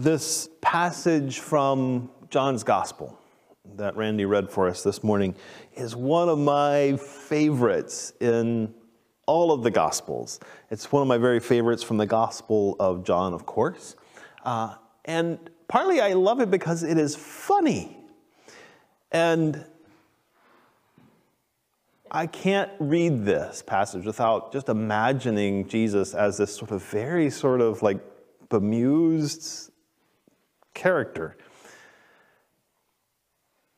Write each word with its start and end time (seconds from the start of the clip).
This 0.00 0.48
passage 0.62 1.40
from 1.40 2.10
John's 2.30 2.62
Gospel 2.62 3.18
that 3.76 3.94
Randy 3.98 4.24
read 4.24 4.50
for 4.50 4.66
us 4.66 4.82
this 4.82 5.04
morning 5.04 5.34
is 5.74 5.94
one 5.94 6.30
of 6.30 6.38
my 6.38 6.96
favorites 6.96 8.14
in 8.18 8.72
all 9.26 9.52
of 9.52 9.62
the 9.62 9.70
Gospels. 9.70 10.40
It's 10.70 10.90
one 10.90 11.02
of 11.02 11.08
my 11.08 11.18
very 11.18 11.38
favorites 11.38 11.82
from 11.82 11.98
the 11.98 12.06
Gospel 12.06 12.76
of 12.80 13.04
John, 13.04 13.34
of 13.34 13.44
course. 13.44 13.94
Uh, 14.42 14.76
and 15.04 15.38
partly 15.68 16.00
I 16.00 16.14
love 16.14 16.40
it 16.40 16.50
because 16.50 16.82
it 16.82 16.96
is 16.96 17.14
funny. 17.14 17.94
And 19.12 19.66
I 22.10 22.26
can't 22.26 22.70
read 22.78 23.26
this 23.26 23.62
passage 23.66 24.06
without 24.06 24.50
just 24.50 24.70
imagining 24.70 25.68
Jesus 25.68 26.14
as 26.14 26.38
this 26.38 26.56
sort 26.56 26.70
of 26.70 26.82
very 26.84 27.28
sort 27.28 27.60
of 27.60 27.82
like 27.82 28.00
bemused 28.48 29.70
character. 30.80 31.36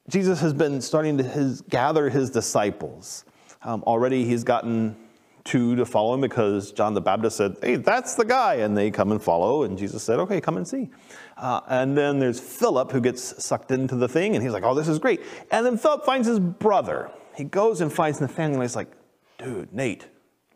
Jesus 0.08 0.41
has 0.41 0.53
been 0.53 0.81
starting 0.81 1.19
to 1.19 1.25
his, 1.25 1.61
gather 1.62 2.08
his 2.08 2.31
disciples. 2.31 3.25
Um, 3.62 3.83
already 3.84 4.25
he's 4.25 4.45
gotten 4.45 4.97
two 5.45 5.75
to 5.77 5.84
follow 5.84 6.14
him 6.14 6.20
because 6.20 6.70
John 6.70 6.95
the 6.95 7.00
Baptist 7.00 7.36
said, 7.36 7.56
Hey, 7.61 7.77
that's 7.77 8.14
the 8.14 8.25
guy. 8.25 8.56
And 8.56 8.77
they 8.77 8.91
come 8.91 9.11
and 9.11 9.20
follow. 9.20 9.64
And 9.64 9.77
Jesus 9.77 10.03
said, 10.03 10.20
Okay, 10.20 10.41
come 10.41 10.56
and 10.56 10.67
see. 10.67 10.91
Uh, 11.36 11.61
and 11.69 11.98
then 11.98 12.20
there's 12.20 12.39
Philip 12.39 12.92
who 12.92 13.00
gets 13.00 13.45
sucked 13.45 13.73
into 13.73 13.97
the 13.97 14.08
thing. 14.08 14.36
And 14.36 14.45
he's 14.45 14.53
like, 14.53 14.64
Oh, 14.64 14.75
this 14.75 14.89
is 14.89 15.00
great. 15.00 15.23
And 15.50 15.67
then 15.67 15.77
Philip 15.77 16.05
finds 16.05 16.28
his 16.28 16.39
brother. 16.39 17.11
He 17.36 17.45
goes 17.45 17.80
and 17.80 17.92
finds 17.92 18.20
Nathaniel. 18.20 18.61
And 18.61 18.62
he's 18.62 18.77
like, 18.77 18.92
Dude, 19.39 19.73
Nate, 19.73 20.06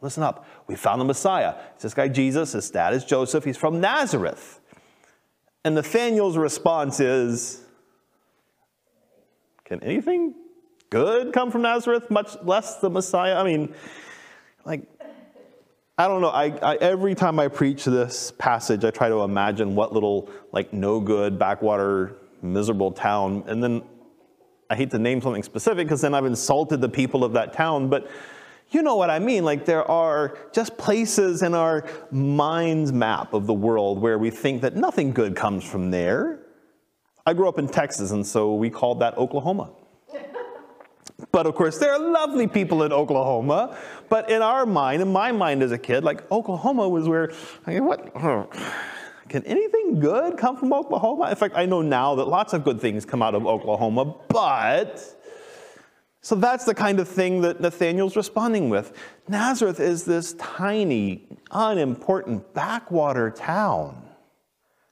listen 0.01 0.23
up. 0.23 0.47
We 0.69 0.77
found 0.77 1.01
the 1.01 1.05
Messiah. 1.05 1.55
It's 1.75 1.83
this 1.83 1.95
guy 1.95 2.07
Jesus. 2.07 2.53
His 2.53 2.71
dad 2.71 2.95
is 2.95 3.05
Joseph. 3.05 3.45
He's 3.45 3.57
from 3.57 3.81
Nazareth. 3.81 4.61
And 5.67 5.75
Nathaniel's 5.75 6.37
response 6.37 7.01
is, 7.01 7.61
Can 9.65 9.83
anything 9.83 10.33
good 10.91 11.33
come 11.33 11.51
from 11.51 11.63
Nazareth, 11.63 12.09
much 12.09 12.37
less 12.45 12.77
the 12.77 12.89
Messiah? 12.89 13.35
I 13.35 13.43
mean, 13.43 13.75
like, 14.65 14.83
I 15.99 16.07
don't 16.07 16.21
know. 16.21 16.29
I, 16.29 16.57
I, 16.63 16.77
every 16.77 17.17
time 17.17 17.41
I 17.41 17.49
preach 17.49 17.85
this 17.85 18.33
passage, 18.39 18.85
I 18.85 18.93
try 18.93 19.09
to 19.09 19.23
imagine 19.23 19.75
what 19.75 19.93
little, 19.93 20.31
like, 20.53 20.73
no 20.73 21.01
good, 21.01 21.37
backwater, 21.37 22.15
miserable 22.43 22.93
town. 22.93 23.43
And 23.49 23.61
then 23.61 23.83
I 24.71 24.77
hate 24.77 24.93
to 24.93 25.01
name 25.01 25.21
something 25.21 25.43
specific 25.43 25.89
because 25.89 26.01
then 26.01 26.15
I've 26.15 26.27
insulted 26.27 26.81
the 26.81 26.89
people 26.89 27.25
of 27.25 27.33
that 27.33 27.53
town. 27.53 27.89
But 27.89 28.09
you 28.71 28.83
know 28.83 28.97
what 28.97 29.11
I 29.11 29.19
mean. 29.19 29.45
Like 29.45 29.65
there 29.65 29.89
are 29.89 30.37
just 30.53 30.77
places 30.77 31.43
in 31.43 31.55
our 31.55 31.85
mind's 32.11 32.93
map 32.93 33.33
of 33.33 33.47
the 33.47 33.55
world 33.55 34.01
where 34.01 34.19
we 34.19 34.31
think 34.31 34.63
that 34.63 34.75
nothing 34.75 35.13
good 35.13 35.37
comes 35.37 35.65
from 35.65 35.91
there. 35.91 36.41
I 37.25 37.33
grew 37.33 37.49
up 37.49 37.59
in 37.59 37.69
Texas, 37.69 38.13
and 38.13 38.25
so 38.25 38.55
we 38.55 38.71
called 38.71 39.01
that 39.01 39.17
Oklahoma. 39.19 39.71
but 41.33 41.47
of 41.47 41.55
course, 41.55 41.79
there 41.79 41.93
are 41.93 41.99
lovely 41.99 42.47
people 42.47 42.83
in 42.85 42.93
Oklahoma. 42.93 43.77
But 44.09 44.31
in 44.31 44.43
our 44.43 44.65
mind, 44.65 45.03
in 45.03 45.13
my 45.13 45.33
mind 45.33 45.63
as 45.63 45.73
a 45.73 45.79
kid, 45.79 46.05
like 46.05 46.31
Oklahoma 46.31 46.89
was 46.89 47.09
where, 47.09 47.33
I 47.67 47.75
mean, 47.75 47.85
what? 47.85 48.15
Can 49.29 49.43
anything 49.45 49.99
good 49.99 50.37
come 50.37 50.57
from 50.57 50.73
Oklahoma? 50.73 51.29
In 51.31 51.35
fact, 51.35 51.57
I 51.57 51.67
know 51.67 51.83
now 51.83 52.15
that 52.15 52.27
lots 52.27 52.53
of 52.53 52.63
good 52.63 52.81
things 52.81 53.05
come 53.05 53.23
out 53.23 53.35
of 53.35 53.45
Oklahoma, 53.45 54.15
but 54.29 55.03
so 56.27 56.35
that's 56.35 56.65
the 56.65 56.75
kind 56.75 56.99
of 56.99 57.07
thing 57.07 57.43
that 57.43 57.61
Nathaniel's 57.61 58.17
responding 58.17 58.69
with. 58.69 58.99
Nazareth 59.29 59.79
is 59.79 60.03
this 60.03 60.33
tiny, 60.33 61.29
unimportant 61.53 62.53
backwater 62.53 63.31
town. 63.31 63.95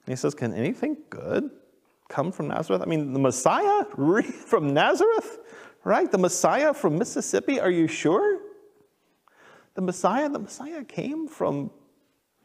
And 0.07 0.13
he 0.13 0.15
says, 0.15 0.33
Can 0.33 0.55
anything 0.55 0.97
good 1.11 1.51
come 2.09 2.31
from 2.31 2.47
Nazareth? 2.47 2.83
I 2.83 2.85
mean, 2.85 3.13
the 3.13 3.19
Messiah 3.19 3.85
from 4.47 4.73
Nazareth, 4.73 5.41
right? 5.83 6.09
The 6.09 6.19
Messiah 6.19 6.73
from 6.73 6.99
Mississippi, 6.99 7.59
are 7.59 7.69
you 7.69 7.89
sure? 7.89 8.39
The 9.75 9.83
Messiah, 9.83 10.29
the 10.29 10.39
Messiah 10.39 10.85
came 10.85 11.27
from 11.27 11.73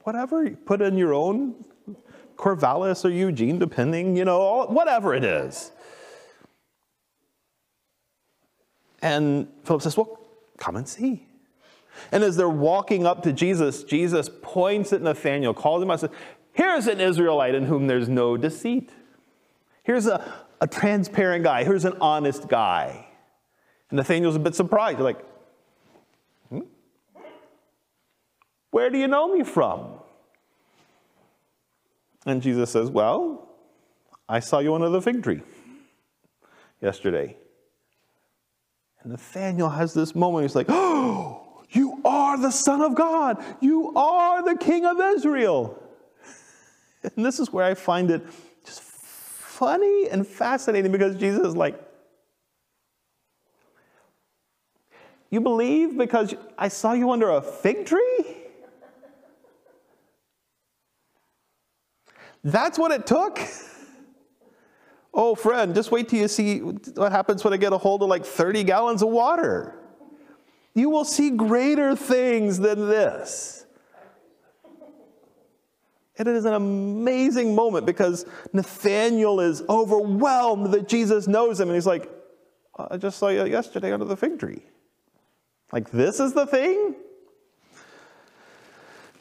whatever, 0.01 0.43
you 0.43 0.55
put 0.55 0.81
in 0.81 0.97
your 0.97 1.13
own 1.13 1.63
Corvallis 2.37 3.05
or 3.05 3.09
Eugene, 3.09 3.59
depending, 3.59 4.17
you 4.17 4.25
know, 4.25 4.65
whatever 4.65 5.13
it 5.13 5.23
is. 5.23 5.73
And 9.01 9.47
Philip 9.63 9.81
says, 9.81 9.97
Well, 9.97 10.19
come 10.57 10.75
and 10.75 10.87
see. 10.87 11.25
And 12.11 12.23
as 12.23 12.37
they're 12.37 12.49
walking 12.49 13.05
up 13.05 13.23
to 13.23 13.33
Jesus, 13.33 13.83
Jesus 13.83 14.29
points 14.41 14.93
at 14.93 15.01
Nathanael, 15.01 15.53
calls 15.53 15.83
him 15.83 15.91
out, 15.91 16.01
says, 16.01 16.11
Here's 16.53 16.87
an 16.87 16.99
Israelite 16.99 17.55
in 17.55 17.65
whom 17.65 17.87
there's 17.87 18.09
no 18.09 18.37
deceit. 18.37 18.91
Here's 19.83 20.07
a, 20.07 20.23
a 20.61 20.67
transparent 20.67 21.43
guy. 21.43 21.63
Here's 21.63 21.85
an 21.85 21.97
honest 22.01 22.47
guy. 22.47 23.07
And 23.89 23.97
Nathanael's 23.97 24.35
a 24.35 24.39
bit 24.39 24.55
surprised. 24.55 24.99
You're 24.99 25.07
like, 25.07 25.25
hmm? 26.49 26.59
Where 28.71 28.89
do 28.89 28.97
you 28.97 29.07
know 29.07 29.33
me 29.33 29.43
from? 29.43 29.93
And 32.25 32.41
Jesus 32.41 32.69
says, 32.69 32.89
Well, 32.89 33.47
I 34.27 34.39
saw 34.39 34.59
you 34.59 34.75
under 34.75 34.89
the 34.89 35.01
fig 35.01 35.23
tree 35.23 35.41
yesterday. 36.81 37.35
And 39.01 39.11
Nathaniel 39.11 39.69
has 39.69 39.93
this 39.93 40.15
moment. 40.15 40.43
He's 40.43 40.55
like, 40.55 40.67
Oh, 40.69 41.63
you 41.71 42.01
are 42.03 42.37
the 42.37 42.51
Son 42.51 42.81
of 42.81 42.95
God. 42.95 43.43
You 43.61 43.93
are 43.95 44.43
the 44.43 44.57
King 44.57 44.85
of 44.85 44.99
Israel. 44.99 45.81
And 47.15 47.25
this 47.25 47.39
is 47.39 47.53
where 47.53 47.63
I 47.63 47.75
find 47.75 48.11
it 48.11 48.21
just 48.65 48.81
funny 48.81 50.09
and 50.09 50.27
fascinating 50.27 50.91
because 50.91 51.15
Jesus 51.15 51.47
is 51.47 51.55
like, 51.55 51.81
You 55.29 55.39
believe 55.39 55.97
because 55.97 56.33
I 56.57 56.67
saw 56.67 56.91
you 56.93 57.11
under 57.11 57.29
a 57.29 57.41
fig 57.41 57.85
tree? 57.85 58.19
That's 62.43 62.77
what 62.77 62.91
it 62.91 63.07
took? 63.07 63.39
Oh, 65.13 65.35
friend, 65.35 65.73
just 65.73 65.91
wait 65.91 66.09
till 66.09 66.19
you 66.19 66.27
see 66.27 66.59
what 66.59 67.11
happens 67.11 67.43
when 67.43 67.53
I 67.53 67.57
get 67.57 67.73
a 67.73 67.77
hold 67.77 68.03
of 68.03 68.09
like 68.09 68.25
30 68.25 68.63
gallons 68.63 69.01
of 69.01 69.09
water. 69.09 69.75
You 70.75 70.89
will 70.89 71.05
see 71.05 71.31
greater 71.31 71.95
things 71.95 72.59
than 72.59 72.87
this. 72.87 73.65
And 76.17 76.27
it 76.27 76.35
is 76.35 76.45
an 76.45 76.53
amazing 76.53 77.55
moment 77.55 77.85
because 77.85 78.25
Nathaniel 78.51 79.39
is 79.39 79.63
overwhelmed 79.69 80.73
that 80.73 80.87
Jesus 80.87 81.27
knows 81.27 81.59
him. 81.59 81.69
And 81.69 81.75
he's 81.75 81.87
like, 81.87 82.09
I 82.77 82.97
just 82.97 83.17
saw 83.17 83.29
you 83.29 83.45
yesterday 83.45 83.93
under 83.93 84.05
the 84.05 84.17
fig 84.17 84.37
tree. 84.37 84.61
Like, 85.71 85.91
this 85.91 86.19
is 86.19 86.33
the 86.33 86.45
thing? 86.45 86.95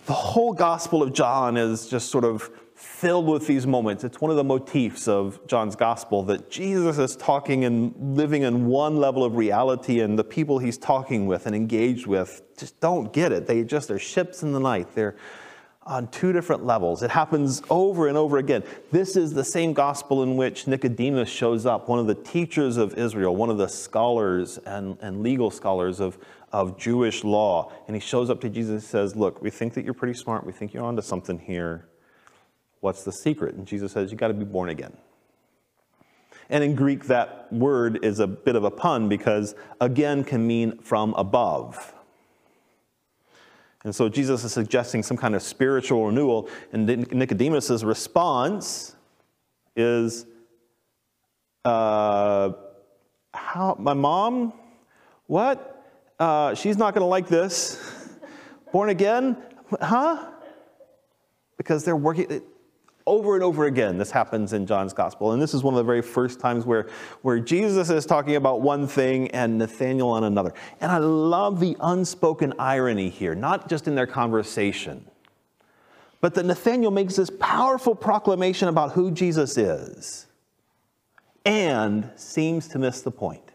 The 0.06 0.12
whole 0.12 0.52
Gospel 0.52 1.02
of 1.02 1.12
John 1.12 1.56
is 1.56 1.86
just 1.86 2.10
sort 2.10 2.24
of 2.24 2.50
filled 2.78 3.26
with 3.26 3.44
these 3.48 3.66
moments. 3.66 4.04
It's 4.04 4.20
one 4.20 4.30
of 4.30 4.36
the 4.36 4.44
motifs 4.44 5.08
of 5.08 5.44
John's 5.48 5.74
gospel 5.74 6.22
that 6.24 6.48
Jesus 6.48 6.96
is 6.98 7.16
talking 7.16 7.64
and 7.64 7.92
living 8.16 8.42
in 8.42 8.66
one 8.66 8.98
level 8.98 9.24
of 9.24 9.34
reality, 9.34 10.00
and 10.00 10.16
the 10.16 10.22
people 10.22 10.60
he's 10.60 10.78
talking 10.78 11.26
with 11.26 11.46
and 11.46 11.56
engaged 11.56 12.06
with 12.06 12.42
just 12.56 12.78
don't 12.78 13.12
get 13.12 13.32
it. 13.32 13.48
They 13.48 13.64
just 13.64 13.90
are 13.90 13.98
ships 13.98 14.44
in 14.44 14.52
the 14.52 14.60
night. 14.60 14.94
They're 14.94 15.16
on 15.82 16.06
two 16.08 16.32
different 16.32 16.64
levels. 16.64 17.02
It 17.02 17.10
happens 17.10 17.62
over 17.68 18.06
and 18.06 18.16
over 18.16 18.38
again. 18.38 18.62
This 18.92 19.16
is 19.16 19.34
the 19.34 19.44
same 19.44 19.72
gospel 19.72 20.22
in 20.22 20.36
which 20.36 20.68
Nicodemus 20.68 21.28
shows 21.28 21.66
up, 21.66 21.88
one 21.88 21.98
of 21.98 22.06
the 22.06 22.14
teachers 22.14 22.76
of 22.76 22.96
Israel, 22.96 23.34
one 23.34 23.50
of 23.50 23.58
the 23.58 23.68
scholars 23.68 24.58
and, 24.66 24.96
and 25.00 25.22
legal 25.22 25.50
scholars 25.50 25.98
of, 25.98 26.16
of 26.52 26.78
Jewish 26.78 27.24
law. 27.24 27.72
And 27.88 27.96
he 27.96 28.00
shows 28.00 28.30
up 28.30 28.40
to 28.42 28.48
Jesus 28.48 28.70
and 28.70 28.82
says, 28.82 29.16
Look, 29.16 29.42
we 29.42 29.50
think 29.50 29.74
that 29.74 29.84
you're 29.84 29.94
pretty 29.94 30.14
smart. 30.14 30.46
We 30.46 30.52
think 30.52 30.72
you're 30.72 30.84
onto 30.84 31.02
something 31.02 31.40
here. 31.40 31.88
What's 32.80 33.04
the 33.04 33.12
secret? 33.12 33.54
And 33.54 33.66
Jesus 33.66 33.92
says, 33.92 34.10
You've 34.10 34.20
got 34.20 34.28
to 34.28 34.34
be 34.34 34.44
born 34.44 34.68
again. 34.68 34.96
And 36.50 36.64
in 36.64 36.74
Greek, 36.74 37.04
that 37.04 37.52
word 37.52 38.04
is 38.04 38.20
a 38.20 38.26
bit 38.26 38.56
of 38.56 38.64
a 38.64 38.70
pun 38.70 39.08
because 39.08 39.54
again 39.80 40.24
can 40.24 40.46
mean 40.46 40.78
from 40.78 41.12
above. 41.14 41.94
And 43.84 43.94
so 43.94 44.08
Jesus 44.08 44.44
is 44.44 44.52
suggesting 44.52 45.02
some 45.02 45.16
kind 45.16 45.34
of 45.34 45.42
spiritual 45.42 46.06
renewal, 46.06 46.48
and 46.72 46.86
Nicodemus' 46.86 47.82
response 47.84 48.96
is, 49.76 50.26
uh, 51.64 52.50
how, 53.32 53.76
my 53.78 53.94
mom, 53.94 54.52
what? 55.26 55.86
Uh, 56.18 56.54
she's 56.54 56.76
not 56.76 56.92
going 56.94 57.02
to 57.02 57.08
like 57.08 57.28
this. 57.28 57.78
Born 58.72 58.88
again? 58.88 59.36
Huh? 59.80 60.32
Because 61.56 61.84
they're 61.84 61.96
working, 61.96 62.42
over 63.08 63.34
and 63.34 63.42
over 63.42 63.64
again, 63.64 63.96
this 63.96 64.10
happens 64.10 64.52
in 64.52 64.66
John's 64.66 64.92
gospel. 64.92 65.32
And 65.32 65.40
this 65.40 65.54
is 65.54 65.62
one 65.62 65.74
of 65.74 65.78
the 65.78 65.84
very 65.84 66.02
first 66.02 66.38
times 66.38 66.66
where, 66.66 66.88
where 67.22 67.40
Jesus 67.40 67.88
is 67.88 68.04
talking 68.04 68.36
about 68.36 68.60
one 68.60 68.86
thing 68.86 69.30
and 69.30 69.56
Nathaniel 69.56 70.10
on 70.10 70.24
another. 70.24 70.52
And 70.80 70.92
I 70.92 70.98
love 70.98 71.58
the 71.58 71.76
unspoken 71.80 72.52
irony 72.58 73.08
here, 73.08 73.34
not 73.34 73.68
just 73.68 73.88
in 73.88 73.94
their 73.94 74.06
conversation, 74.06 75.04
but 76.20 76.34
that 76.34 76.44
Nathaniel 76.44 76.90
makes 76.90 77.16
this 77.16 77.30
powerful 77.40 77.94
proclamation 77.94 78.68
about 78.68 78.92
who 78.92 79.10
Jesus 79.10 79.56
is 79.56 80.26
and 81.44 82.10
seems 82.16 82.68
to 82.68 82.78
miss 82.78 83.00
the 83.00 83.10
point. 83.10 83.52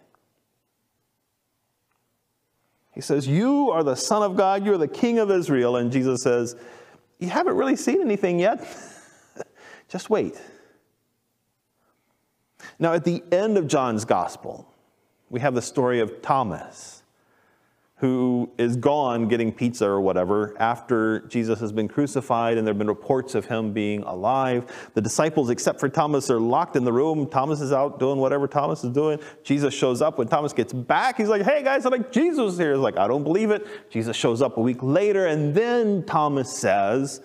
He 2.93 3.01
says, 3.01 3.27
You 3.27 3.69
are 3.69 3.83
the 3.83 3.95
Son 3.95 4.23
of 4.23 4.35
God, 4.35 4.65
you 4.65 4.73
are 4.73 4.77
the 4.77 4.87
King 4.87 5.19
of 5.19 5.29
Israel. 5.29 5.77
And 5.77 5.91
Jesus 5.91 6.23
says, 6.23 6.55
You 7.19 7.29
haven't 7.29 7.55
really 7.55 7.75
seen 7.75 8.01
anything 8.01 8.39
yet. 8.39 8.65
Just 9.93 10.09
wait. 10.09 10.41
Now, 12.79 12.93
at 12.93 13.03
the 13.03 13.23
end 13.31 13.59
of 13.59 13.67
John's 13.67 14.05
gospel, 14.05 14.67
we 15.29 15.39
have 15.39 15.53
the 15.53 15.61
story 15.61 15.99
of 15.99 16.19
Thomas, 16.23 17.03
who 17.97 18.49
is 18.57 18.75
gone 18.75 19.27
getting 19.27 19.51
pizza 19.51 19.85
or 19.85 20.01
whatever 20.01 20.55
after 20.59 21.19
Jesus 21.27 21.59
has 21.59 21.71
been 21.71 21.87
crucified, 21.87 22.57
and 22.57 22.65
there 22.65 22.73
have 22.73 22.79
been 22.79 22.87
reports 22.87 23.35
of 23.35 23.45
him 23.45 23.71
being 23.71 24.01
alive. 24.01 24.65
The 24.95 25.01
disciples, 25.01 25.51
except 25.51 25.79
for 25.79 25.89
Thomas, 25.89 26.31
are 26.31 26.39
locked 26.39 26.75
in 26.75 26.85
the 26.85 26.91
room. 26.91 27.29
Thomas 27.29 27.61
is 27.61 27.71
out 27.71 27.99
doing 27.99 28.17
whatever 28.17 28.47
Thomas 28.47 28.83
is 28.83 28.89
doing. 28.89 29.19
Jesus 29.43 29.75
shows 29.75 30.01
up. 30.01 30.17
When 30.17 30.27
Thomas 30.27 30.53
gets 30.53 30.73
back, 30.73 31.17
he's 31.17 31.29
like, 31.29 31.43
Hey 31.43 31.61
guys, 31.61 31.85
I'm 31.85 31.91
like, 31.91 32.11
Jesus 32.11 32.57
here. 32.57 32.71
He's 32.71 32.81
like, 32.81 32.97
I 32.97 33.07
don't 33.07 33.23
believe 33.23 33.51
it. 33.51 33.91
Jesus 33.91 34.17
shows 34.17 34.41
up 34.41 34.57
a 34.57 34.61
week 34.61 34.81
later, 34.81 35.27
and 35.27 35.53
then 35.53 36.03
Thomas 36.03 36.51
says, 36.51 37.21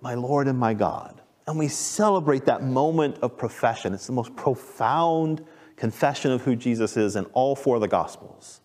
My 0.00 0.14
Lord 0.14 0.46
and 0.46 0.56
my 0.56 0.72
God. 0.72 1.18
And 1.46 1.58
we 1.58 1.68
celebrate 1.68 2.44
that 2.46 2.62
moment 2.62 3.18
of 3.22 3.36
profession. 3.36 3.94
It's 3.94 4.06
the 4.06 4.12
most 4.12 4.34
profound 4.36 5.44
confession 5.76 6.30
of 6.30 6.42
who 6.42 6.54
Jesus 6.54 6.96
is 6.96 7.16
in 7.16 7.24
all 7.26 7.56
four 7.56 7.76
of 7.76 7.80
the 7.80 7.88
Gospels. 7.88 8.60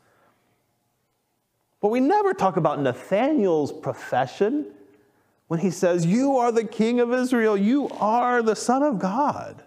But 1.82 1.90
we 1.90 2.00
never 2.00 2.34
talk 2.34 2.58
about 2.58 2.82
Nathaniel's 2.82 3.72
profession 3.72 4.68
when 5.48 5.60
he 5.60 5.72
says, 5.72 6.06
You 6.06 6.38
are 6.38 6.52
the 6.52 6.64
King 6.64 7.00
of 7.00 7.14
Israel, 7.14 7.58
you 7.58 7.90
are 7.90 8.42
the 8.42 8.56
Son 8.56 8.84
of 8.84 9.00
God. 9.00 9.64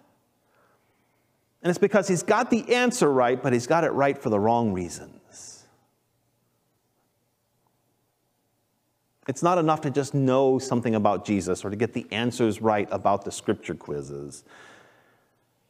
And 1.63 1.71
it's 1.71 1.79
because 1.79 2.09
he's 2.09 2.23
got 2.23 2.51
the 2.51 2.75
answer 2.75 3.11
right, 3.11 3.41
but 3.41 3.53
he's 3.53 3.67
got 3.67 3.85
it 3.85 3.91
right 3.91 4.17
for 4.17 4.31
the 4.31 4.41
wrong 4.41 4.73
reason. 4.73 5.20
It's 9.31 9.45
not 9.45 9.59
enough 9.59 9.83
to 9.83 9.91
just 9.93 10.13
know 10.13 10.59
something 10.59 10.97
about 10.97 11.25
Jesus 11.25 11.65
or 11.65 11.71
to 11.71 11.77
get 11.77 11.93
the 11.93 12.05
answers 12.11 12.61
right 12.61 12.89
about 12.91 13.25
the 13.25 13.31
scripture 13.31 13.77
quizzes. 13.77 14.43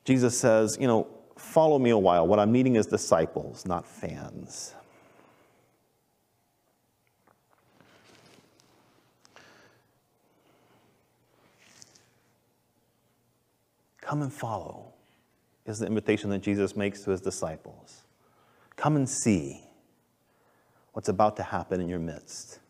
Jesus 0.06 0.38
says, 0.38 0.78
you 0.80 0.86
know, 0.86 1.06
follow 1.36 1.78
me 1.78 1.90
a 1.90 1.98
while. 1.98 2.26
What 2.26 2.38
I'm 2.38 2.52
needing 2.52 2.76
is 2.76 2.86
disciples, 2.86 3.66
not 3.66 3.84
fans. 3.84 4.74
Come 14.00 14.22
and 14.22 14.32
follow 14.32 14.94
is 15.66 15.80
the 15.80 15.86
invitation 15.86 16.30
that 16.30 16.38
Jesus 16.38 16.74
makes 16.74 17.02
to 17.02 17.10
his 17.10 17.20
disciples. 17.20 18.04
Come 18.76 18.96
and 18.96 19.06
see 19.06 19.60
what's 20.94 21.10
about 21.10 21.36
to 21.36 21.42
happen 21.42 21.82
in 21.82 21.90
your 21.90 21.98
midst 21.98 22.60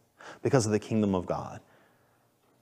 because 0.43 0.67
of 0.67 0.73
the 0.73 0.79
kingdom 0.79 1.15
of 1.15 1.27
God. 1.27 1.61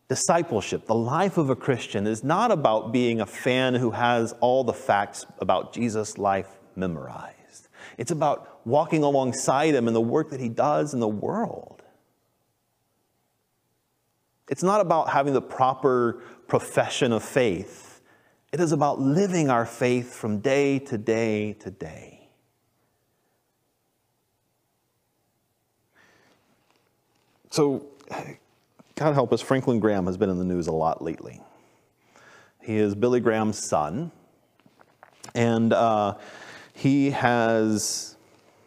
Discipleship, 0.08 0.86
the 0.86 0.94
life 0.94 1.36
of 1.36 1.50
a 1.50 1.56
Christian, 1.56 2.06
is 2.06 2.24
not 2.24 2.50
about 2.50 2.92
being 2.92 3.20
a 3.20 3.26
fan 3.26 3.74
who 3.74 3.90
has 3.90 4.32
all 4.40 4.64
the 4.64 4.72
facts 4.72 5.26
about 5.38 5.72
Jesus' 5.72 6.16
life 6.16 6.48
memorized. 6.74 7.68
It's 7.98 8.10
about 8.10 8.60
walking 8.66 9.02
alongside 9.02 9.74
him 9.74 9.86
in 9.86 9.94
the 9.94 10.00
work 10.00 10.30
that 10.30 10.40
he 10.40 10.48
does 10.48 10.94
in 10.94 11.00
the 11.00 11.08
world. 11.08 11.82
It's 14.48 14.62
not 14.62 14.80
about 14.80 15.10
having 15.10 15.34
the 15.34 15.42
proper 15.42 16.22
profession 16.46 17.12
of 17.12 17.22
faith. 17.22 18.00
It 18.50 18.60
is 18.60 18.72
about 18.72 18.98
living 18.98 19.50
our 19.50 19.66
faith 19.66 20.14
from 20.14 20.38
day 20.40 20.78
to 20.78 20.96
day 20.96 21.52
to 21.54 21.70
day. 21.70 22.17
So, 27.50 27.86
God 28.94 29.14
help 29.14 29.32
us, 29.32 29.40
Franklin 29.40 29.80
Graham 29.80 30.06
has 30.06 30.16
been 30.16 30.28
in 30.28 30.38
the 30.38 30.44
news 30.44 30.66
a 30.66 30.72
lot 30.72 31.02
lately. 31.02 31.40
He 32.60 32.76
is 32.76 32.94
Billy 32.94 33.20
Graham's 33.20 33.58
son, 33.58 34.12
and 35.34 35.72
uh, 35.72 36.16
he 36.74 37.10
has, 37.10 38.16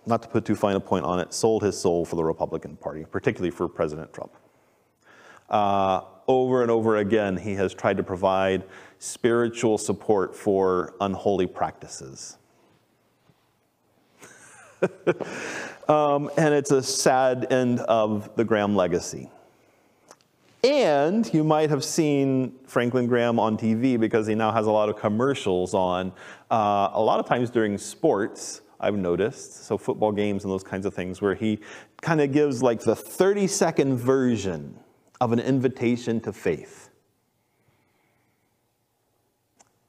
not 0.06 0.24
to 0.24 0.28
put 0.28 0.46
too 0.46 0.56
fine 0.56 0.76
a 0.76 0.80
point 0.80 1.06
on 1.06 1.20
it, 1.20 1.34
sold 1.34 1.64
his 1.64 1.80
soul 1.80 2.06
for 2.06 2.16
the 2.16 2.24
Republican 2.24 2.76
Party, 2.78 3.06
particularly 3.06 3.52
for 3.52 3.68
President 3.68 4.12
Trump. 4.14 4.32
Uh, 5.50 6.02
over 6.28 6.62
and 6.62 6.72
over 6.72 6.98
again, 6.98 7.38
he 7.38 7.54
has 7.56 7.74
tried 7.74 7.98
to 7.98 8.04
provide 8.04 8.64
spiritual 9.00 9.78
support 9.78 10.36
for 10.36 10.96
unholy 11.02 11.46
practices. 11.46 12.38
Um, 15.92 16.32
and 16.38 16.54
it's 16.54 16.72
a 16.72 16.82
sad 16.82 17.52
end 17.52 17.82
of 17.82 18.34
the 18.38 18.46
Graham 18.46 18.78
legacy. 18.78 19.30
And 20.64 21.32
you 21.34 21.44
might 21.44 21.70
have 21.70 21.84
seen 21.84 22.54
Franklin 22.66 23.08
Graham 23.08 23.40
on 23.40 23.58
TV 23.58 24.00
because 24.00 24.26
he 24.26 24.34
now 24.34 24.54
has 24.54 24.68
a 24.68 24.72
lot 24.72 24.88
of 24.88 24.96
commercials 24.96 25.74
on, 25.74 26.14
uh, 26.50 26.92
a 26.94 27.02
lot 27.02 27.20
of 27.20 27.26
times 27.26 27.50
during 27.50 27.78
sports, 27.78 28.62
I've 28.80 28.96
noticed, 28.96 29.66
so 29.66 29.78
football 29.78 30.14
games 30.14 30.46
and 30.46 30.54
those 30.54 30.64
kinds 30.64 30.86
of 30.86 30.94
things, 30.94 31.22
where 31.22 31.36
he 31.36 31.60
kind 32.00 32.22
of 32.22 32.32
gives 32.32 32.64
like 32.64 32.80
the 32.80 32.96
30 32.96 33.48
second 33.48 33.98
version 33.98 34.80
of 35.20 35.34
an 35.34 35.40
invitation 35.40 36.22
to 36.22 36.32
faith. 36.32 36.90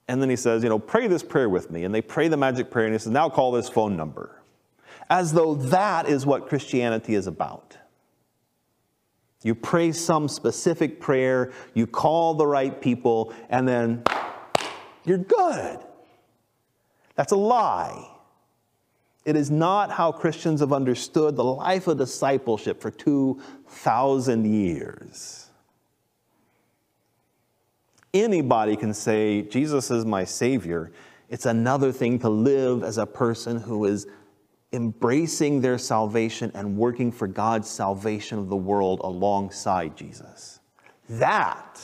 And 0.09 0.21
then 0.21 0.31
he 0.31 0.37
says, 0.37 0.65
you 0.65 0.69
know, 0.69 0.81
pray 0.81 1.07
this 1.07 1.23
prayer 1.23 1.49
with 1.49 1.71
me. 1.71 1.85
And 1.85 1.95
they 1.95 2.03
pray 2.03 2.27
the 2.27 2.37
magic 2.37 2.73
prayer, 2.73 2.87
and 2.87 2.95
he 2.95 2.99
says, 2.99 3.13
now 3.13 3.29
call 3.29 3.53
this 3.53 3.69
phone 3.69 3.97
number 3.97 4.42
as 5.13 5.35
though 5.35 5.55
that 5.55 6.09
is 6.09 6.25
what 6.25 6.49
Christianity 6.49 7.15
is 7.15 7.27
about. 7.27 7.77
You 9.43 9.55
pray 9.55 9.93
some 9.93 10.27
specific 10.27 11.01
prayer, 11.01 11.53
you 11.75 11.87
call 11.87 12.33
the 12.33 12.47
right 12.47 12.81
people, 12.81 13.35
and 13.51 13.69
then 13.69 14.05
you're 15.05 15.19
good. 15.19 15.81
That's 17.15 17.33
a 17.33 17.37
lie. 17.37 18.09
It 19.27 19.37
is 19.37 19.51
not 19.51 19.91
how 19.91 20.13
Christians 20.13 20.61
have 20.61 20.73
understood 20.73 21.37
the 21.37 21.45
life 21.45 21.89
of 21.89 21.99
discipleship 21.99 22.81
for 22.81 22.91
2,000 22.91 24.47
years. 24.47 25.51
Anybody 28.15 28.77
can 28.77 28.95
say, 28.95 29.43
Jesus 29.43 29.91
is 29.91 30.07
my 30.07 30.25
Savior. 30.25 30.91
It's 31.29 31.45
another 31.45 31.93
thing 31.93 32.19
to 32.21 32.31
live 32.31 32.83
as 32.83 32.97
a 32.97 33.05
person 33.05 33.61
who 33.61 33.85
is 33.85 34.07
embracing 34.73 35.61
their 35.61 35.79
salvation 35.79 36.51
and 36.55 36.77
working 36.77 37.13
for 37.13 37.27
God's 37.27 37.69
salvation 37.69 38.39
of 38.39 38.49
the 38.49 38.57
world 38.57 39.01
alongside 39.05 39.97
Jesus. 39.97 40.61
That, 41.09 41.81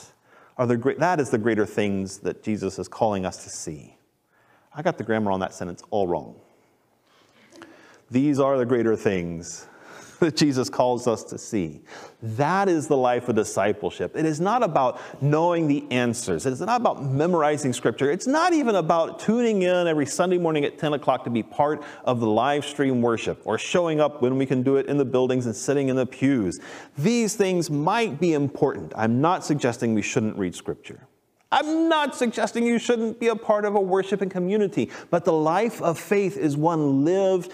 are 0.56 0.66
the, 0.66 0.76
great, 0.76 0.98
that 0.98 1.20
is 1.20 1.30
the 1.30 1.38
greater 1.38 1.66
things 1.66 2.18
that 2.18 2.42
Jesus 2.42 2.78
is 2.78 2.88
calling 2.88 3.26
us 3.26 3.44
to 3.44 3.50
see. 3.50 3.96
I 4.74 4.82
got 4.82 4.96
the 4.96 5.04
grammar 5.04 5.30
on 5.30 5.40
that 5.40 5.54
sentence 5.54 5.82
all 5.90 6.06
wrong. 6.06 6.36
These 8.10 8.38
are 8.38 8.56
the 8.56 8.64
greater 8.64 8.96
things 8.96 9.66
that 10.20 10.36
Jesus 10.36 10.68
calls 10.68 11.06
us 11.06 11.22
to 11.24 11.38
see. 11.38 11.80
That 12.22 12.68
is 12.68 12.88
the 12.88 12.96
life 12.96 13.28
of 13.28 13.36
discipleship. 13.36 14.16
It 14.16 14.24
is 14.24 14.40
not 14.40 14.62
about 14.62 15.22
knowing 15.22 15.68
the 15.68 15.84
answers. 15.90 16.46
It 16.46 16.52
is 16.52 16.60
not 16.60 16.80
about 16.80 17.04
memorizing 17.04 17.72
scripture. 17.72 18.10
It's 18.10 18.26
not 18.26 18.52
even 18.52 18.74
about 18.74 19.20
tuning 19.20 19.62
in 19.62 19.86
every 19.86 20.06
Sunday 20.06 20.38
morning 20.38 20.64
at 20.64 20.78
10 20.78 20.94
o'clock 20.94 21.24
to 21.24 21.30
be 21.30 21.42
part 21.42 21.82
of 22.04 22.20
the 22.20 22.26
live 22.26 22.64
stream 22.64 23.00
worship 23.00 23.40
or 23.44 23.58
showing 23.58 24.00
up 24.00 24.20
when 24.20 24.36
we 24.36 24.46
can 24.46 24.62
do 24.62 24.76
it 24.76 24.86
in 24.86 24.96
the 24.96 25.04
buildings 25.04 25.46
and 25.46 25.54
sitting 25.54 25.88
in 25.88 25.96
the 25.96 26.06
pews. 26.06 26.60
These 26.96 27.36
things 27.36 27.70
might 27.70 28.18
be 28.18 28.32
important. 28.32 28.92
I'm 28.96 29.20
not 29.20 29.44
suggesting 29.44 29.94
we 29.94 30.02
shouldn't 30.02 30.36
read 30.36 30.54
scripture. 30.54 31.06
I'm 31.50 31.88
not 31.88 32.14
suggesting 32.14 32.66
you 32.66 32.78
shouldn't 32.78 33.18
be 33.18 33.28
a 33.28 33.36
part 33.36 33.64
of 33.64 33.74
a 33.74 33.80
worshiping 33.80 34.28
community, 34.28 34.90
but 35.08 35.24
the 35.24 35.32
life 35.32 35.80
of 35.80 35.98
faith 35.98 36.36
is 36.36 36.58
one 36.58 37.06
lived 37.06 37.52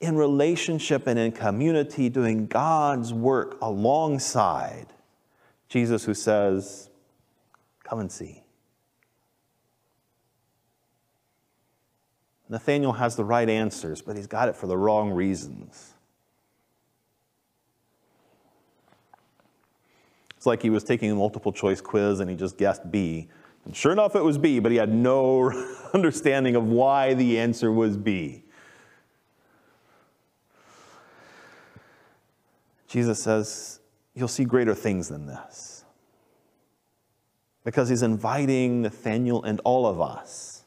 in 0.00 0.16
relationship 0.16 1.06
and 1.06 1.18
in 1.18 1.32
community, 1.32 2.08
doing 2.08 2.46
God's 2.46 3.12
work 3.12 3.58
alongside 3.62 4.86
Jesus, 5.68 6.04
who 6.04 6.14
says, 6.14 6.90
Come 7.82 8.00
and 8.00 8.10
see. 8.10 8.42
Nathaniel 12.48 12.92
has 12.92 13.16
the 13.16 13.24
right 13.24 13.48
answers, 13.48 14.02
but 14.02 14.16
he's 14.16 14.26
got 14.26 14.48
it 14.48 14.56
for 14.56 14.66
the 14.66 14.76
wrong 14.76 15.10
reasons. 15.10 15.94
It's 20.36 20.46
like 20.46 20.62
he 20.62 20.70
was 20.70 20.84
taking 20.84 21.10
a 21.10 21.14
multiple 21.14 21.52
choice 21.52 21.80
quiz 21.80 22.20
and 22.20 22.30
he 22.30 22.36
just 22.36 22.56
guessed 22.56 22.88
B. 22.90 23.28
And 23.64 23.74
sure 23.74 23.90
enough, 23.90 24.14
it 24.14 24.22
was 24.22 24.38
B, 24.38 24.60
but 24.60 24.70
he 24.70 24.78
had 24.78 24.92
no 24.92 25.50
understanding 25.94 26.54
of 26.54 26.64
why 26.64 27.14
the 27.14 27.38
answer 27.38 27.72
was 27.72 27.96
B. 27.96 28.44
Jesus 32.96 33.22
says, 33.22 33.80
You'll 34.14 34.26
see 34.26 34.46
greater 34.46 34.74
things 34.74 35.08
than 35.08 35.26
this. 35.26 35.84
Because 37.62 37.90
he's 37.90 38.02
inviting 38.02 38.80
Nathaniel 38.80 39.44
and 39.44 39.60
all 39.64 39.86
of 39.86 40.00
us 40.00 40.62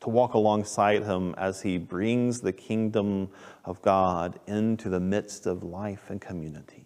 to 0.00 0.10
walk 0.10 0.34
alongside 0.34 1.02
him 1.04 1.34
as 1.38 1.62
he 1.62 1.78
brings 1.78 2.42
the 2.42 2.52
kingdom 2.52 3.30
of 3.64 3.80
God 3.80 4.38
into 4.46 4.90
the 4.90 5.00
midst 5.00 5.46
of 5.46 5.62
life 5.62 6.10
and 6.10 6.20
community, 6.20 6.84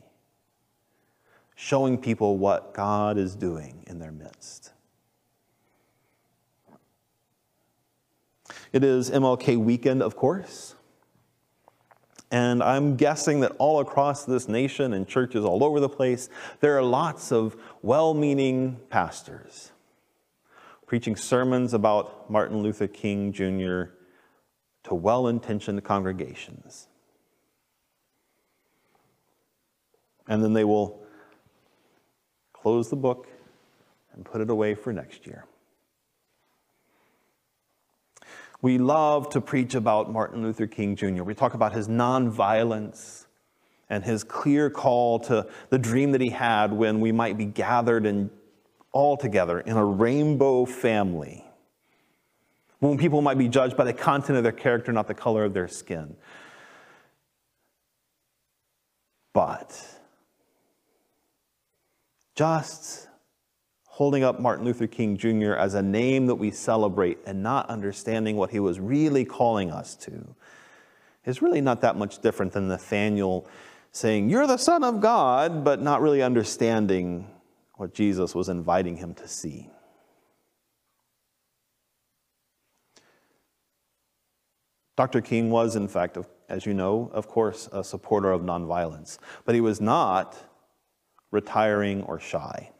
showing 1.56 1.98
people 1.98 2.38
what 2.38 2.72
God 2.72 3.18
is 3.18 3.34
doing 3.34 3.82
in 3.88 3.98
their 3.98 4.12
midst. 4.12 4.72
It 8.72 8.84
is 8.84 9.10
MLK 9.10 9.56
weekend, 9.56 10.00
of 10.00 10.14
course. 10.14 10.75
And 12.30 12.62
I'm 12.62 12.96
guessing 12.96 13.40
that 13.40 13.52
all 13.58 13.80
across 13.80 14.24
this 14.24 14.48
nation 14.48 14.92
and 14.92 15.06
churches 15.06 15.44
all 15.44 15.62
over 15.62 15.78
the 15.78 15.88
place, 15.88 16.28
there 16.60 16.76
are 16.76 16.82
lots 16.82 17.30
of 17.30 17.56
well 17.82 18.14
meaning 18.14 18.80
pastors 18.90 19.72
preaching 20.86 21.16
sermons 21.16 21.74
about 21.74 22.30
Martin 22.30 22.62
Luther 22.62 22.86
King 22.86 23.32
Jr. 23.32 23.92
to 24.84 24.94
well 24.94 25.26
intentioned 25.26 25.82
congregations. 25.84 26.86
And 30.28 30.42
then 30.42 30.52
they 30.52 30.64
will 30.64 31.02
close 32.52 32.88
the 32.88 32.96
book 32.96 33.28
and 34.12 34.24
put 34.24 34.40
it 34.40 34.50
away 34.50 34.74
for 34.74 34.92
next 34.92 35.26
year. 35.26 35.44
We 38.62 38.78
love 38.78 39.28
to 39.30 39.40
preach 39.40 39.74
about 39.74 40.12
Martin 40.12 40.42
Luther 40.42 40.66
King 40.66 40.96
Jr. 40.96 41.22
We 41.22 41.34
talk 41.34 41.54
about 41.54 41.72
his 41.72 41.88
nonviolence 41.88 43.26
and 43.88 44.02
his 44.02 44.24
clear 44.24 44.70
call 44.70 45.20
to 45.20 45.46
the 45.70 45.78
dream 45.78 46.12
that 46.12 46.20
he 46.20 46.30
had 46.30 46.72
when 46.72 47.00
we 47.00 47.12
might 47.12 47.36
be 47.36 47.44
gathered 47.44 48.06
and 48.06 48.30
all 48.92 49.16
together 49.16 49.60
in 49.60 49.76
a 49.76 49.84
rainbow 49.84 50.64
family. 50.64 51.44
When 52.78 52.98
people 52.98 53.22
might 53.22 53.38
be 53.38 53.48
judged 53.48 53.76
by 53.76 53.84
the 53.84 53.92
content 53.92 54.38
of 54.38 54.42
their 54.42 54.52
character, 54.52 54.92
not 54.92 55.06
the 55.06 55.14
color 55.14 55.44
of 55.44 55.54
their 55.54 55.68
skin. 55.68 56.16
But 59.32 59.98
just 62.34 63.05
holding 63.96 64.22
up 64.22 64.38
Martin 64.38 64.62
Luther 64.62 64.86
King 64.86 65.16
Jr. 65.16 65.54
as 65.54 65.72
a 65.72 65.80
name 65.80 66.26
that 66.26 66.34
we 66.34 66.50
celebrate 66.50 67.16
and 67.24 67.42
not 67.42 67.70
understanding 67.70 68.36
what 68.36 68.50
he 68.50 68.60
was 68.60 68.78
really 68.78 69.24
calling 69.24 69.70
us 69.70 69.94
to 69.96 70.34
is 71.24 71.40
really 71.40 71.62
not 71.62 71.80
that 71.80 71.96
much 71.96 72.18
different 72.18 72.52
than 72.52 72.68
Nathaniel 72.68 73.48
saying, 73.92 74.28
You're 74.28 74.46
the 74.46 74.58
Son 74.58 74.84
of 74.84 75.00
God, 75.00 75.64
but 75.64 75.80
not 75.80 76.02
really 76.02 76.20
understanding 76.20 77.26
what 77.76 77.94
Jesus 77.94 78.34
was 78.34 78.50
inviting 78.50 78.98
him 78.98 79.14
to 79.14 79.26
see. 79.26 79.70
Dr. 84.98 85.22
King 85.22 85.48
was, 85.48 85.74
in 85.74 85.88
fact, 85.88 86.18
as 86.50 86.66
you 86.66 86.74
know, 86.74 87.10
of 87.14 87.28
course, 87.28 87.66
a 87.72 87.82
supporter 87.82 88.30
of 88.30 88.42
nonviolence, 88.42 89.16
but 89.46 89.54
he 89.54 89.62
was 89.62 89.80
not 89.80 90.36
retiring 91.30 92.02
or 92.02 92.20
shy. 92.20 92.72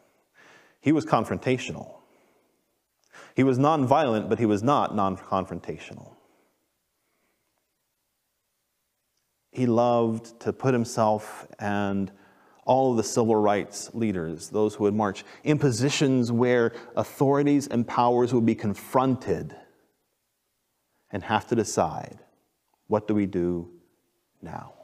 He 0.80 0.92
was 0.92 1.04
confrontational. 1.04 1.96
He 3.34 3.42
was 3.42 3.58
nonviolent, 3.58 4.28
but 4.28 4.38
he 4.38 4.46
was 4.46 4.62
not 4.62 4.94
non 4.94 5.16
confrontational. 5.16 6.12
He 9.50 9.66
loved 9.66 10.38
to 10.40 10.52
put 10.52 10.74
himself 10.74 11.46
and 11.58 12.12
all 12.66 12.90
of 12.90 12.96
the 12.96 13.04
civil 13.04 13.36
rights 13.36 13.90
leaders, 13.94 14.50
those 14.50 14.74
who 14.74 14.84
would 14.84 14.94
march, 14.94 15.24
in 15.44 15.58
positions 15.58 16.32
where 16.32 16.72
authorities 16.96 17.68
and 17.68 17.86
powers 17.86 18.34
would 18.34 18.44
be 18.44 18.56
confronted 18.56 19.56
and 21.10 21.22
have 21.22 21.46
to 21.46 21.54
decide 21.54 22.18
what 22.88 23.08
do 23.08 23.14
we 23.14 23.26
do 23.26 23.70
now? 24.42 24.75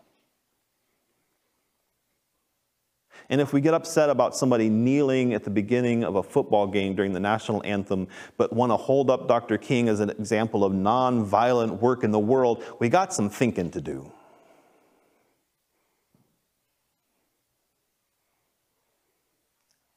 And 3.30 3.40
if 3.40 3.52
we 3.52 3.60
get 3.60 3.74
upset 3.74 4.10
about 4.10 4.36
somebody 4.36 4.68
kneeling 4.68 5.34
at 5.34 5.44
the 5.44 5.50
beginning 5.50 6.04
of 6.04 6.16
a 6.16 6.22
football 6.22 6.66
game 6.66 6.94
during 6.94 7.12
the 7.12 7.20
national 7.20 7.62
anthem, 7.64 8.08
but 8.36 8.52
want 8.52 8.70
to 8.70 8.76
hold 8.76 9.10
up 9.10 9.28
Dr. 9.28 9.58
King 9.58 9.88
as 9.88 10.00
an 10.00 10.10
example 10.10 10.64
of 10.64 10.72
nonviolent 10.72 11.80
work 11.80 12.04
in 12.04 12.10
the 12.10 12.18
world, 12.18 12.62
we 12.78 12.88
got 12.88 13.12
some 13.12 13.30
thinking 13.30 13.70
to 13.70 13.80
do. 13.80 14.10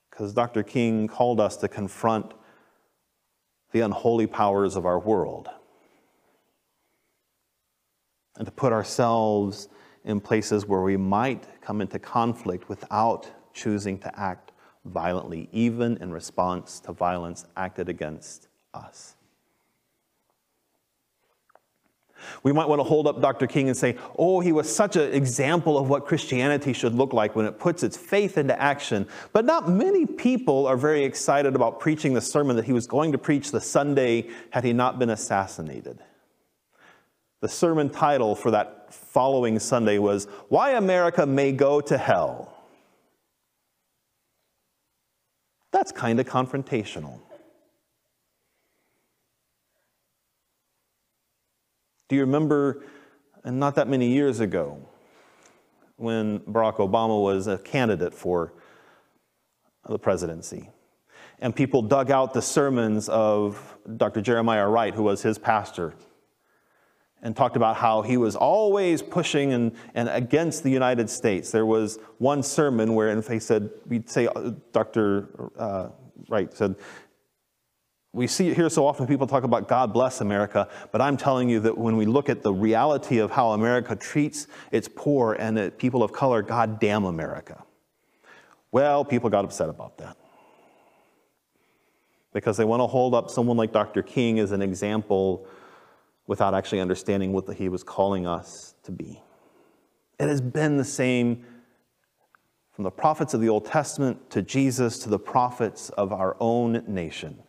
Because 0.09 0.33
Dr. 0.33 0.63
King 0.63 1.07
called 1.07 1.41
us 1.41 1.57
to 1.57 1.67
confront 1.67 2.33
the 3.73 3.81
unholy 3.81 4.27
powers 4.27 4.77
of 4.77 4.85
our 4.85 4.97
world 4.97 5.49
and 8.37 8.45
to 8.45 8.51
put 8.51 8.71
ourselves 8.71 9.67
in 10.05 10.21
places 10.21 10.65
where 10.65 10.81
we 10.81 10.95
might 10.95 11.61
come 11.61 11.81
into 11.81 11.99
conflict 11.99 12.69
without 12.69 13.29
choosing 13.53 13.97
to 13.99 14.19
act 14.19 14.51
violently, 14.85 15.49
even 15.51 15.97
in 15.97 16.11
response 16.11 16.79
to 16.79 16.93
violence 16.93 17.45
acted 17.57 17.89
against 17.89 18.47
us. 18.73 19.15
We 22.43 22.51
might 22.53 22.67
want 22.67 22.79
to 22.79 22.83
hold 22.83 23.07
up 23.07 23.21
Dr. 23.21 23.45
King 23.45 23.67
and 23.67 23.77
say, 23.77 23.97
oh, 24.17 24.39
he 24.39 24.51
was 24.51 24.73
such 24.73 24.95
an 24.95 25.13
example 25.13 25.77
of 25.77 25.89
what 25.89 26.05
Christianity 26.05 26.73
should 26.73 26.93
look 26.93 27.13
like 27.13 27.35
when 27.35 27.45
it 27.45 27.59
puts 27.59 27.83
its 27.83 27.97
faith 27.97 28.37
into 28.37 28.59
action. 28.59 29.07
But 29.33 29.45
not 29.45 29.69
many 29.69 30.05
people 30.05 30.65
are 30.65 30.77
very 30.77 31.03
excited 31.03 31.55
about 31.55 31.79
preaching 31.79 32.13
the 32.13 32.21
sermon 32.21 32.55
that 32.55 32.65
he 32.65 32.73
was 32.73 32.87
going 32.87 33.11
to 33.11 33.17
preach 33.17 33.51
the 33.51 33.61
Sunday 33.61 34.29
had 34.49 34.63
he 34.63 34.73
not 34.73 34.97
been 34.97 35.09
assassinated. 35.09 35.99
The 37.45 37.49
sermon 37.49 37.91
title 37.91 38.33
for 38.33 38.49
that 38.49 38.91
following 38.91 39.59
Sunday 39.59 39.99
was 39.99 40.25
Why 40.49 40.71
America 40.71 41.27
May 41.27 41.51
Go 41.51 41.79
to 41.79 41.95
Hell. 41.95 42.51
That's 45.71 45.91
kind 45.91 46.19
of 46.19 46.25
confrontational. 46.25 47.19
Do 52.09 52.15
you 52.15 52.21
remember, 52.21 52.83
and 53.43 53.59
not 53.59 53.75
that 53.75 53.87
many 53.87 54.07
years 54.07 54.39
ago, 54.39 54.79
when 55.97 56.39
Barack 56.39 56.77
Obama 56.77 57.21
was 57.21 57.45
a 57.45 57.59
candidate 57.59 58.15
for 58.15 58.53
the 59.87 59.99
presidency? 59.99 60.71
And 61.37 61.55
people 61.55 61.83
dug 61.83 62.09
out 62.09 62.33
the 62.33 62.41
sermons 62.41 63.07
of 63.07 63.77
Dr. 63.97 64.21
Jeremiah 64.21 64.67
Wright, 64.67 64.95
who 64.95 65.03
was 65.03 65.21
his 65.21 65.37
pastor 65.37 65.93
and 67.25 67.35
talked 67.35 67.55
about 67.55 67.75
how 67.75 68.03
he 68.03 68.17
was 68.17 68.35
always 68.35 69.01
pushing 69.01 69.51
and, 69.51 69.75
and 69.95 70.07
against 70.09 70.61
the 70.61 70.69
United 70.69 71.09
States. 71.09 71.49
There 71.49 71.65
was 71.65 71.97
one 72.19 72.43
sermon 72.43 72.93
where 72.93 73.09
in 73.09 73.23
he 73.23 73.39
said, 73.39 73.71
we'd 73.87 74.07
say, 74.07 74.27
uh, 74.27 74.51
Dr. 74.71 75.49
Uh, 75.57 75.89
Wright 76.29 76.53
said, 76.53 76.75
we 78.13 78.27
see 78.27 78.49
it 78.49 78.55
here 78.55 78.69
so 78.69 78.85
often 78.85 79.07
people 79.07 79.25
talk 79.25 79.43
about 79.43 79.67
God 79.67 79.91
bless 79.91 80.21
America, 80.21 80.69
but 80.91 81.01
I'm 81.01 81.17
telling 81.17 81.49
you 81.49 81.59
that 81.61 81.75
when 81.75 81.97
we 81.97 82.05
look 82.05 82.29
at 82.29 82.43
the 82.43 82.53
reality 82.53 83.17
of 83.17 83.31
how 83.31 83.53
America 83.53 83.95
treats 83.95 84.45
its 84.71 84.87
poor 84.87 85.33
and 85.33 85.57
its 85.57 85.75
people 85.79 86.03
of 86.03 86.13
color, 86.13 86.43
God 86.43 86.79
damn 86.79 87.05
America. 87.05 87.63
Well, 88.71 89.03
people 89.03 89.31
got 89.31 89.45
upset 89.45 89.67
about 89.67 89.97
that 89.97 90.15
because 92.33 92.55
they 92.55 92.65
want 92.65 92.81
to 92.81 92.87
hold 92.87 93.15
up 93.15 93.31
someone 93.31 93.57
like 93.57 93.71
Dr. 93.71 94.03
King 94.03 94.37
as 94.37 94.51
an 94.51 94.61
example 94.61 95.47
without 96.27 96.53
actually 96.53 96.79
understanding 96.79 97.33
what 97.33 97.51
he 97.53 97.69
was 97.69 97.83
calling 97.83 98.25
us 98.25 98.75
to 98.83 98.91
be. 98.91 99.21
It 100.19 100.27
has 100.27 100.41
been 100.41 100.77
the 100.77 100.85
same 100.85 101.45
from 102.71 102.83
the 102.83 102.91
prophets 102.91 103.33
of 103.33 103.41
the 103.41 103.49
Old 103.49 103.65
Testament 103.65 104.29
to 104.31 104.41
Jesus 104.41 104.99
to 104.99 105.09
the 105.09 105.19
prophets 105.19 105.89
of 105.91 106.11
our 106.11 106.35
own 106.39 106.83
nation. 106.87 107.41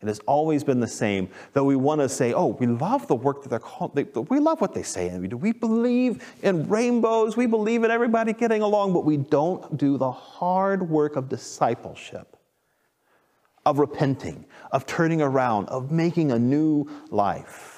It 0.00 0.06
has 0.06 0.20
always 0.20 0.62
been 0.62 0.78
the 0.78 0.86
same. 0.86 1.28
Though 1.52 1.64
we 1.64 1.74
want 1.74 2.00
to 2.00 2.08
say, 2.08 2.32
oh, 2.32 2.46
we 2.46 2.66
love 2.66 3.08
the 3.08 3.16
work 3.16 3.42
that 3.42 3.48
they're 3.48 3.58
called, 3.58 3.96
they, 3.96 4.04
we 4.04 4.38
love 4.38 4.60
what 4.60 4.72
they 4.72 4.84
say, 4.84 5.08
and 5.08 5.20
we 5.20 5.26
do. 5.26 5.36
We 5.36 5.52
believe 5.52 6.24
in 6.42 6.68
rainbows, 6.68 7.36
we 7.36 7.46
believe 7.46 7.82
in 7.82 7.90
everybody 7.90 8.32
getting 8.32 8.62
along, 8.62 8.92
but 8.92 9.04
we 9.04 9.16
don't 9.16 9.76
do 9.76 9.98
the 9.98 10.10
hard 10.10 10.88
work 10.88 11.16
of 11.16 11.28
discipleship, 11.28 12.36
of 13.66 13.80
repenting, 13.80 14.44
of 14.70 14.86
turning 14.86 15.20
around, 15.20 15.68
of 15.68 15.90
making 15.90 16.30
a 16.30 16.38
new 16.38 16.88
life. 17.10 17.77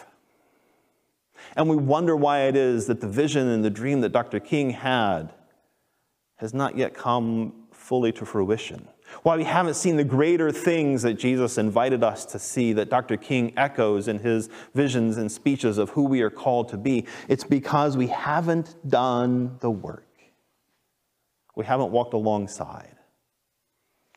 And 1.57 1.69
we 1.69 1.77
wonder 1.77 2.17
why 2.17 2.43
it 2.43 2.57
is 2.57 2.87
that 2.87 3.01
the 3.01 3.09
vision 3.09 3.49
and 3.49 3.65
the 3.65 3.71
dream 3.71 4.01
that 4.01 4.13
Dr. 4.13 4.41
King 4.41 4.71
had 4.71 5.33
has 6.37 6.55
not 6.55 6.77
yet 6.77 6.95
come 6.95 7.53
fully 7.73 8.13
to 8.13 8.25
fruition. 8.25 8.89
Why 9.23 9.37
we 9.37 9.45
haven't 9.45 9.75
seen 9.75 9.97
the 9.97 10.05
greater 10.05 10.53
things 10.53 11.03
that 11.03 11.15
Jesus 11.15 11.59
invited 11.59 12.05
us 12.05 12.25
to 12.27 12.39
see, 12.39 12.73
that 12.75 12.89
Dr. 12.89 13.17
King 13.17 13.53
echoes 13.57 14.09
in 14.09 14.21
his 14.21 14.49
visions 14.75 15.17
and 15.17 15.31
speeches 15.31 15.79
of 15.79 15.91
who 15.91 16.05
we 16.05 16.23
are 16.23 16.31
called 16.31 16.69
to 16.71 16.77
be. 16.77 17.07
It's 17.29 17.45
because 17.45 17.97
we 17.97 18.07
haven't 18.07 18.77
done 18.89 19.57
the 19.61 19.71
work. 19.71 20.07
We 21.57 21.65
haven't 21.65 21.91
walked 21.91 22.15
alongside 22.15 22.97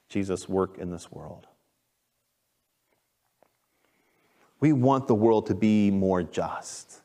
Jesus' 0.09 0.47
work 0.47 0.77
in 0.77 0.91
this 0.91 1.11
world. 1.11 1.47
We 4.59 4.71
want 4.71 5.07
the 5.07 5.15
world 5.15 5.47
to 5.47 5.55
be 5.55 5.91
more 5.91 6.23
just, 6.23 7.01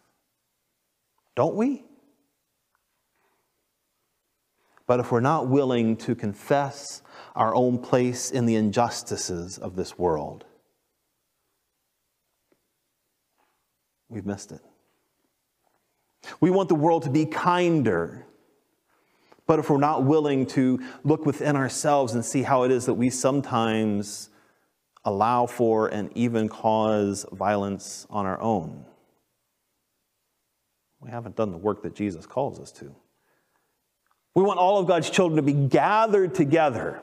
don't 1.38 1.54
we? 1.54 1.84
But 4.88 4.98
if 4.98 5.12
we're 5.12 5.20
not 5.20 5.46
willing 5.46 5.96
to 5.98 6.16
confess 6.16 7.00
our 7.36 7.54
own 7.54 7.78
place 7.78 8.32
in 8.32 8.44
the 8.44 8.56
injustices 8.56 9.56
of 9.56 9.76
this 9.76 9.96
world, 9.96 10.46
we've 14.08 14.26
missed 14.26 14.50
it. 14.50 14.60
We 16.40 16.50
want 16.50 16.68
the 16.68 16.74
world 16.74 17.04
to 17.04 17.10
be 17.10 17.24
kinder. 17.24 18.26
But 19.46 19.60
if 19.60 19.70
we're 19.70 19.78
not 19.78 20.02
willing 20.02 20.44
to 20.46 20.80
look 21.04 21.24
within 21.24 21.54
ourselves 21.54 22.14
and 22.14 22.24
see 22.24 22.42
how 22.42 22.64
it 22.64 22.72
is 22.72 22.86
that 22.86 22.94
we 22.94 23.10
sometimes 23.10 24.28
allow 25.04 25.46
for 25.46 25.86
and 25.86 26.10
even 26.16 26.48
cause 26.48 27.24
violence 27.30 28.08
on 28.10 28.26
our 28.26 28.40
own, 28.40 28.86
we 31.00 31.10
haven't 31.10 31.36
done 31.36 31.52
the 31.52 31.58
work 31.58 31.82
that 31.82 31.94
Jesus 31.94 32.26
calls 32.26 32.58
us 32.58 32.72
to. 32.72 32.94
We 34.34 34.42
want 34.42 34.58
all 34.58 34.78
of 34.78 34.86
God's 34.86 35.10
children 35.10 35.36
to 35.36 35.42
be 35.42 35.52
gathered 35.52 36.34
together 36.34 37.02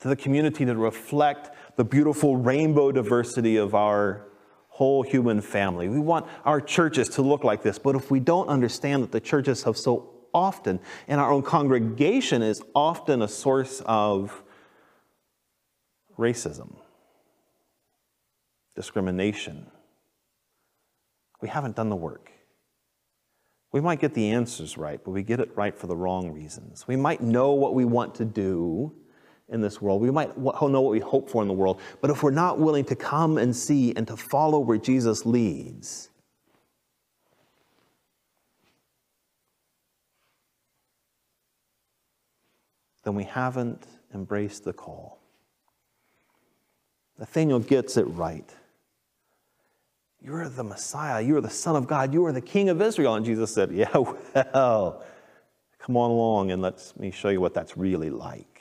to 0.00 0.08
the 0.08 0.16
community 0.16 0.64
to 0.64 0.74
reflect 0.74 1.50
the 1.76 1.84
beautiful 1.84 2.36
rainbow 2.36 2.92
diversity 2.92 3.56
of 3.56 3.74
our 3.74 4.24
whole 4.68 5.02
human 5.02 5.40
family. 5.40 5.88
We 5.88 5.98
want 5.98 6.26
our 6.44 6.60
churches 6.60 7.08
to 7.10 7.22
look 7.22 7.42
like 7.42 7.62
this, 7.62 7.78
but 7.78 7.96
if 7.96 8.10
we 8.10 8.20
don't 8.20 8.48
understand 8.48 9.02
that 9.02 9.10
the 9.10 9.20
churches 9.20 9.64
have 9.64 9.76
so 9.76 10.10
often, 10.32 10.78
and 11.08 11.20
our 11.20 11.32
own 11.32 11.42
congregation 11.42 12.42
is 12.42 12.62
often 12.74 13.22
a 13.22 13.28
source 13.28 13.82
of 13.86 14.42
racism, 16.16 16.76
discrimination, 18.76 19.66
we 21.40 21.48
haven't 21.48 21.76
done 21.76 21.88
the 21.88 21.96
work. 21.96 22.32
We 23.70 23.80
might 23.80 24.00
get 24.00 24.14
the 24.14 24.30
answers 24.30 24.78
right, 24.78 24.98
but 25.04 25.10
we 25.10 25.22
get 25.22 25.40
it 25.40 25.54
right 25.56 25.76
for 25.76 25.86
the 25.86 25.96
wrong 25.96 26.30
reasons. 26.30 26.86
We 26.88 26.96
might 26.96 27.20
know 27.20 27.52
what 27.52 27.74
we 27.74 27.84
want 27.84 28.14
to 28.16 28.24
do 28.24 28.94
in 29.50 29.60
this 29.60 29.80
world. 29.80 30.00
We 30.00 30.10
might 30.10 30.36
know 30.38 30.80
what 30.80 30.90
we 30.90 31.00
hope 31.00 31.28
for 31.28 31.42
in 31.42 31.48
the 31.48 31.54
world, 31.54 31.80
but 32.00 32.10
if 32.10 32.22
we're 32.22 32.30
not 32.30 32.58
willing 32.58 32.84
to 32.86 32.96
come 32.96 33.38
and 33.38 33.54
see 33.54 33.94
and 33.94 34.06
to 34.06 34.16
follow 34.16 34.58
where 34.58 34.78
Jesus 34.78 35.26
leads, 35.26 36.08
then 43.04 43.14
we 43.14 43.24
haven't 43.24 43.86
embraced 44.14 44.64
the 44.64 44.72
call. 44.72 45.18
Nathaniel 47.18 47.58
gets 47.58 47.96
it 47.96 48.04
right. 48.04 48.54
You're 50.20 50.48
the 50.48 50.64
Messiah. 50.64 51.22
You 51.22 51.36
are 51.36 51.40
the 51.40 51.50
Son 51.50 51.76
of 51.76 51.86
God. 51.86 52.12
You 52.12 52.24
are 52.26 52.32
the 52.32 52.40
King 52.40 52.68
of 52.68 52.82
Israel. 52.82 53.14
And 53.14 53.24
Jesus 53.24 53.52
said, 53.52 53.70
Yeah, 53.70 53.88
well, 53.94 55.04
come 55.78 55.96
on 55.96 56.10
along 56.10 56.50
and 56.50 56.60
let 56.60 56.92
me 56.98 57.10
show 57.10 57.28
you 57.28 57.40
what 57.40 57.54
that's 57.54 57.76
really 57.76 58.10
like. 58.10 58.58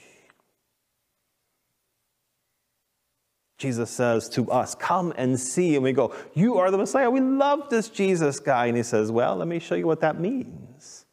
Jesus 3.57 3.89
says 3.89 4.29
to 4.29 4.51
us, 4.51 4.75
Come 4.75 5.13
and 5.17 5.39
see. 5.39 5.75
And 5.75 5.83
we 5.83 5.93
go, 5.93 6.15
You 6.35 6.57
are 6.57 6.69
the 6.69 6.77
Messiah. 6.77 7.09
We 7.09 7.21
love 7.21 7.69
this 7.69 7.89
Jesus 7.89 8.39
guy. 8.39 8.67
And 8.67 8.77
he 8.77 8.83
says, 8.83 9.11
Well, 9.11 9.35
let 9.35 9.47
me 9.47 9.59
show 9.59 9.75
you 9.75 9.87
what 9.87 10.01
that 10.01 10.19
means 10.19 11.05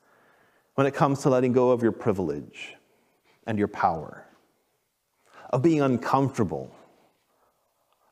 when 0.75 0.87
it 0.87 0.95
comes 0.95 1.23
to 1.23 1.31
letting 1.31 1.53
go 1.53 1.71
of 1.71 1.83
your 1.83 1.93
privilege 1.93 2.75
and 3.47 3.59
your 3.59 3.69
power, 3.69 4.27
of 5.51 5.63
being 5.63 5.81
uncomfortable, 5.81 6.75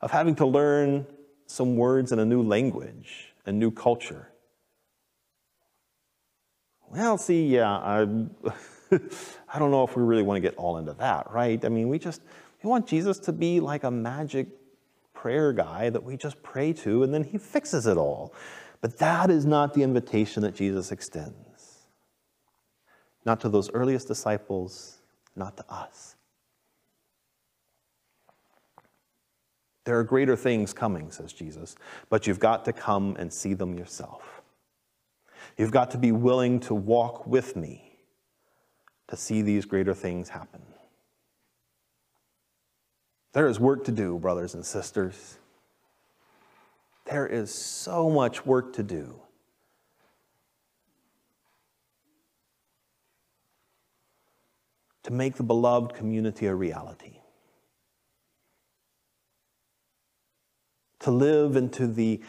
of 0.01 0.11
having 0.11 0.35
to 0.35 0.45
learn 0.45 1.05
some 1.53 1.75
words 1.75 2.11
in 2.11 2.17
a 2.17 2.25
new 2.25 2.41
language, 2.41 3.31
a 3.45 3.51
new 3.51 3.69
culture. 3.69 4.27
Well, 6.89 7.19
see, 7.19 7.45
yeah, 7.45 7.69
I, 7.69 8.01
I 9.53 9.59
don't 9.59 9.69
know 9.69 9.83
if 9.83 9.95
we 9.95 10.01
really 10.01 10.23
want 10.23 10.37
to 10.37 10.41
get 10.41 10.55
all 10.57 10.77
into 10.77 10.93
that, 10.93 11.31
right? 11.31 11.63
I 11.63 11.69
mean, 11.69 11.89
we 11.89 11.99
just 11.99 12.21
we 12.63 12.69
want 12.69 12.87
Jesus 12.87 13.19
to 13.19 13.31
be 13.31 13.59
like 13.59 13.83
a 13.83 13.91
magic 13.91 14.47
prayer 15.13 15.53
guy 15.53 15.91
that 15.91 16.03
we 16.03 16.17
just 16.17 16.41
pray 16.41 16.73
to 16.73 17.03
and 17.03 17.13
then 17.13 17.23
he 17.23 17.37
fixes 17.37 17.85
it 17.85 17.97
all. 17.97 18.33
But 18.81 18.97
that 18.97 19.29
is 19.29 19.45
not 19.45 19.75
the 19.75 19.83
invitation 19.83 20.41
that 20.43 20.55
Jesus 20.55 20.91
extends. 20.91 21.87
Not 23.25 23.39
to 23.41 23.49
those 23.49 23.71
earliest 23.71 24.07
disciples, 24.07 24.99
not 25.35 25.55
to 25.57 25.65
us. 25.69 26.15
There 29.85 29.99
are 29.99 30.03
greater 30.03 30.35
things 30.35 30.73
coming, 30.73 31.11
says 31.11 31.33
Jesus, 31.33 31.75
but 32.09 32.25
you've 32.25 32.39
got 32.39 32.65
to 32.65 32.73
come 32.73 33.15
and 33.19 33.31
see 33.31 33.53
them 33.53 33.77
yourself. 33.77 34.41
You've 35.57 35.71
got 35.71 35.91
to 35.91 35.97
be 35.97 36.11
willing 36.11 36.59
to 36.61 36.73
walk 36.73 37.27
with 37.27 37.55
me 37.55 37.99
to 39.07 39.17
see 39.17 39.41
these 39.41 39.65
greater 39.65 39.93
things 39.93 40.29
happen. 40.29 40.61
There 43.33 43.47
is 43.47 43.59
work 43.59 43.83
to 43.85 43.91
do, 43.91 44.17
brothers 44.19 44.53
and 44.53 44.65
sisters. 44.65 45.37
There 47.05 47.27
is 47.27 47.53
so 47.53 48.09
much 48.09 48.45
work 48.45 48.73
to 48.73 48.83
do. 48.83 49.19
To 55.03 55.11
make 55.11 55.35
the 55.35 55.43
beloved 55.43 55.93
community 55.93 56.45
a 56.45 56.55
reality. 56.55 57.17
To 61.03 61.11
live 61.11 61.57
into 61.57 61.85
the 61.85 62.21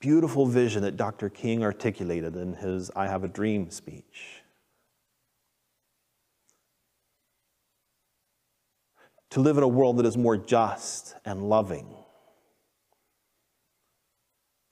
beautiful 0.00 0.44
vision 0.44 0.82
that 0.82 0.96
Dr. 0.96 1.28
King 1.28 1.62
articulated 1.62 2.34
in 2.34 2.54
his 2.54 2.90
I 2.96 3.06
Have 3.06 3.22
a 3.22 3.28
Dream 3.28 3.70
speech. 3.70 4.42
To 9.30 9.40
live 9.40 9.56
in 9.56 9.62
a 9.62 9.68
world 9.68 9.98
that 9.98 10.06
is 10.06 10.16
more 10.16 10.36
just 10.36 11.14
and 11.24 11.48
loving. 11.48 11.86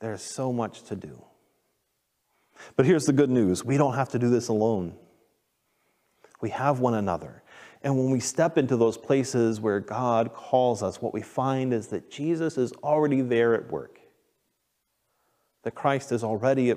There's 0.01 0.23
so 0.23 0.53
much 0.53 0.83
to 0.85 0.97
do. 0.97 1.25
But 2.75 2.85
here's 2.85 3.05
the 3.05 3.13
good 3.13 3.31
news 3.31 3.65
we 3.65 3.77
don't 3.77 3.95
have 3.95 4.09
to 4.11 4.19
do 4.19 4.29
this 4.29 4.49
alone. 4.49 4.97
We 6.41 6.51
have 6.51 6.81
one 6.81 6.95
another. 6.95 7.45
And 7.87 7.97
when 7.97 8.11
we 8.11 8.19
step 8.19 8.59
into 8.59 8.77
those 8.77 8.99
places 8.99 9.61
where 9.61 9.79
God 9.79 10.35
calls 10.35 10.83
us, 10.83 11.01
what 11.01 11.15
we 11.15 11.23
find 11.23 11.73
is 11.73 11.87
that 11.87 12.11
Jesus 12.11 12.59
is 12.59 12.73
already 12.83 13.21
there 13.21 13.55
at 13.55 13.71
work. 13.71 14.01
That 15.63 15.77
Christ 15.77 16.11
is 16.11 16.25
already 16.25 16.75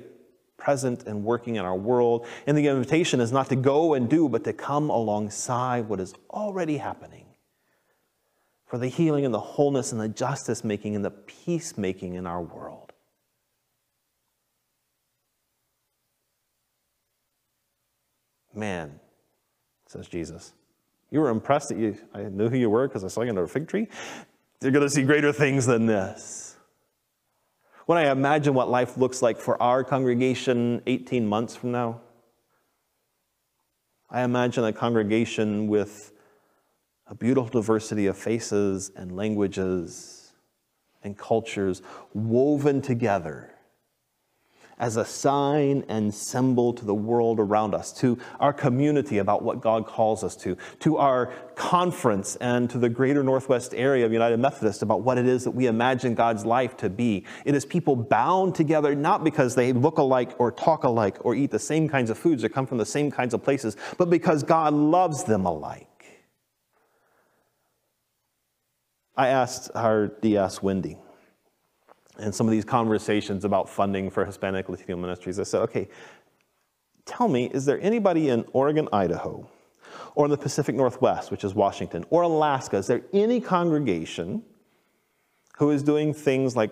present 0.56 1.08
and 1.08 1.24
working 1.24 1.56
in 1.56 1.64
our 1.64 1.74
world. 1.74 2.28
And 2.46 2.56
the 2.56 2.68
invitation 2.68 3.18
is 3.18 3.32
not 3.32 3.48
to 3.48 3.56
go 3.56 3.94
and 3.94 4.08
do, 4.08 4.28
but 4.28 4.44
to 4.44 4.52
come 4.52 4.88
alongside 4.88 5.88
what 5.88 5.98
is 5.98 6.14
already 6.30 6.76
happening 6.76 7.26
for 8.68 8.78
the 8.78 8.86
healing 8.86 9.24
and 9.24 9.34
the 9.34 9.40
wholeness 9.40 9.90
and 9.90 10.00
the 10.00 10.08
justice 10.08 10.62
making 10.62 10.94
and 10.94 11.04
the 11.04 11.10
peacemaking 11.10 12.14
in 12.14 12.24
our 12.24 12.40
world. 12.40 12.92
Man, 18.54 19.00
says 19.88 20.06
Jesus, 20.06 20.52
you 21.10 21.20
were 21.20 21.28
impressed 21.28 21.70
that 21.70 21.78
you, 21.78 21.96
I 22.14 22.22
knew 22.24 22.48
who 22.48 22.56
you 22.56 22.70
were 22.70 22.86
because 22.86 23.04
I 23.04 23.08
saw 23.08 23.22
you 23.22 23.30
under 23.30 23.42
a 23.42 23.48
fig 23.48 23.68
tree. 23.68 23.88
You're 24.62 24.72
going 24.72 24.86
to 24.86 24.90
see 24.90 25.02
greater 25.02 25.32
things 25.32 25.66
than 25.66 25.86
this. 25.86 26.56
When 27.86 27.98
I 27.98 28.10
imagine 28.10 28.54
what 28.54 28.68
life 28.68 28.96
looks 28.96 29.20
like 29.20 29.38
for 29.38 29.60
our 29.60 29.82
congregation 29.82 30.82
18 30.86 31.26
months 31.26 31.56
from 31.56 31.72
now, 31.72 32.00
I 34.08 34.22
imagine 34.22 34.64
a 34.64 34.72
congregation 34.72 35.66
with 35.66 36.12
a 37.06 37.14
beautiful 37.14 37.50
diversity 37.50 38.06
of 38.06 38.16
faces 38.16 38.92
and 38.94 39.16
languages 39.16 40.32
and 41.02 41.18
cultures 41.18 41.82
woven 42.14 42.80
together 42.82 43.54
as 44.80 44.96
a 44.96 45.04
sign 45.04 45.84
and 45.88 46.12
symbol 46.12 46.72
to 46.72 46.84
the 46.84 46.94
world 46.94 47.38
around 47.38 47.74
us, 47.74 47.92
to 47.92 48.18
our 48.40 48.52
community 48.52 49.18
about 49.18 49.42
what 49.42 49.60
God 49.60 49.86
calls 49.86 50.24
us 50.24 50.34
to, 50.36 50.56
to 50.80 50.96
our 50.96 51.26
conference 51.54 52.36
and 52.36 52.68
to 52.70 52.78
the 52.78 52.88
greater 52.88 53.22
Northwest 53.22 53.74
area 53.74 54.06
of 54.06 54.12
United 54.12 54.40
Methodist 54.40 54.82
about 54.82 55.02
what 55.02 55.18
it 55.18 55.26
is 55.26 55.44
that 55.44 55.50
we 55.50 55.66
imagine 55.66 56.14
God's 56.14 56.46
life 56.46 56.76
to 56.78 56.88
be. 56.88 57.26
It 57.44 57.54
is 57.54 57.66
people 57.66 57.94
bound 57.94 58.54
together 58.54 58.94
not 58.94 59.22
because 59.22 59.54
they 59.54 59.74
look 59.74 59.98
alike 59.98 60.34
or 60.38 60.50
talk 60.50 60.84
alike 60.84 61.18
or 61.20 61.34
eat 61.34 61.50
the 61.50 61.58
same 61.58 61.86
kinds 61.86 62.08
of 62.08 62.16
foods 62.16 62.42
or 62.42 62.48
come 62.48 62.66
from 62.66 62.78
the 62.78 62.86
same 62.86 63.10
kinds 63.10 63.34
of 63.34 63.44
places, 63.44 63.76
but 63.98 64.08
because 64.08 64.42
God 64.42 64.72
loves 64.72 65.24
them 65.24 65.44
alike. 65.44 65.86
I 69.14 69.28
asked 69.28 69.70
our 69.74 70.06
DS, 70.06 70.62
Wendy, 70.62 70.96
in 72.20 72.32
some 72.32 72.46
of 72.46 72.52
these 72.52 72.64
conversations 72.64 73.44
about 73.44 73.68
funding 73.68 74.10
for 74.10 74.24
Hispanic 74.24 74.68
Latino 74.68 74.96
ministries, 74.96 75.38
I 75.38 75.44
said, 75.44 75.62
okay, 75.62 75.88
tell 77.04 77.28
me, 77.28 77.46
is 77.46 77.64
there 77.64 77.80
anybody 77.80 78.28
in 78.28 78.44
Oregon, 78.52 78.88
Idaho, 78.92 79.48
or 80.14 80.26
in 80.26 80.30
the 80.30 80.38
Pacific 80.38 80.74
Northwest, 80.74 81.30
which 81.30 81.44
is 81.44 81.54
Washington, 81.54 82.04
or 82.10 82.22
Alaska, 82.22 82.76
is 82.76 82.86
there 82.86 83.02
any 83.12 83.40
congregation 83.40 84.42
who 85.58 85.70
is 85.70 85.82
doing 85.82 86.14
things 86.14 86.56
like 86.56 86.70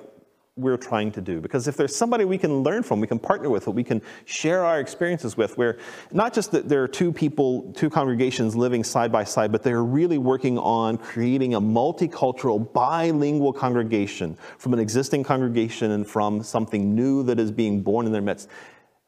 we're 0.58 0.76
trying 0.76 1.12
to 1.12 1.20
do. 1.20 1.40
Because 1.40 1.68
if 1.68 1.76
there's 1.76 1.94
somebody 1.94 2.24
we 2.24 2.36
can 2.36 2.62
learn 2.62 2.82
from, 2.82 3.00
we 3.00 3.06
can 3.06 3.18
partner 3.18 3.48
with, 3.48 3.66
we 3.68 3.84
can 3.84 4.02
share 4.24 4.64
our 4.64 4.80
experiences 4.80 5.36
with, 5.36 5.56
where 5.56 5.78
not 6.12 6.34
just 6.34 6.50
that 6.52 6.68
there 6.68 6.82
are 6.82 6.88
two 6.88 7.12
people, 7.12 7.72
two 7.74 7.88
congregations 7.88 8.56
living 8.56 8.82
side 8.82 9.12
by 9.12 9.24
side, 9.24 9.52
but 9.52 9.62
they're 9.62 9.84
really 9.84 10.18
working 10.18 10.58
on 10.58 10.98
creating 10.98 11.54
a 11.54 11.60
multicultural, 11.60 12.72
bilingual 12.72 13.52
congregation 13.52 14.36
from 14.58 14.72
an 14.72 14.80
existing 14.80 15.22
congregation 15.22 15.92
and 15.92 16.06
from 16.06 16.42
something 16.42 16.94
new 16.94 17.22
that 17.22 17.38
is 17.38 17.52
being 17.52 17.82
born 17.82 18.06
in 18.06 18.12
their 18.12 18.22
midst. 18.22 18.48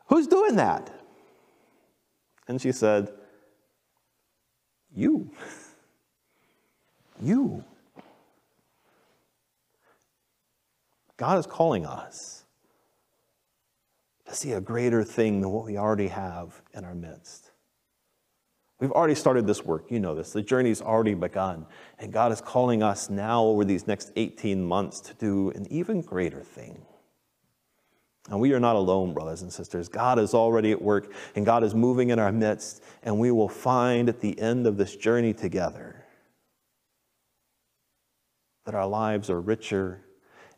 Who's 0.06 0.26
doing 0.26 0.56
that? 0.56 0.90
And 2.48 2.60
she 2.60 2.72
said, 2.72 3.12
You. 4.94 5.30
You. 7.22 7.64
God 11.20 11.38
is 11.38 11.46
calling 11.46 11.84
us 11.84 12.44
to 14.26 14.34
see 14.34 14.52
a 14.52 14.60
greater 14.60 15.04
thing 15.04 15.42
than 15.42 15.50
what 15.50 15.66
we 15.66 15.76
already 15.76 16.08
have 16.08 16.62
in 16.72 16.82
our 16.82 16.94
midst. 16.94 17.50
We've 18.80 18.90
already 18.90 19.14
started 19.14 19.46
this 19.46 19.62
work. 19.62 19.90
You 19.90 20.00
know 20.00 20.14
this. 20.14 20.32
The 20.32 20.40
journey's 20.40 20.80
already 20.80 21.12
begun. 21.12 21.66
And 21.98 22.10
God 22.10 22.32
is 22.32 22.40
calling 22.40 22.82
us 22.82 23.10
now 23.10 23.44
over 23.44 23.66
these 23.66 23.86
next 23.86 24.12
18 24.16 24.64
months 24.64 24.98
to 25.00 25.12
do 25.12 25.50
an 25.50 25.70
even 25.70 26.00
greater 26.00 26.42
thing. 26.42 26.86
And 28.30 28.40
we 28.40 28.54
are 28.54 28.60
not 28.60 28.76
alone, 28.76 29.12
brothers 29.12 29.42
and 29.42 29.52
sisters. 29.52 29.90
God 29.90 30.18
is 30.18 30.32
already 30.32 30.72
at 30.72 30.80
work, 30.80 31.12
and 31.36 31.44
God 31.44 31.62
is 31.64 31.74
moving 31.74 32.08
in 32.08 32.18
our 32.18 32.32
midst, 32.32 32.82
and 33.02 33.18
we 33.18 33.30
will 33.30 33.48
find 33.50 34.08
at 34.08 34.22
the 34.22 34.40
end 34.40 34.66
of 34.66 34.78
this 34.78 34.96
journey 34.96 35.34
together 35.34 36.02
that 38.64 38.74
our 38.74 38.86
lives 38.86 39.28
are 39.28 39.40
richer 39.42 40.06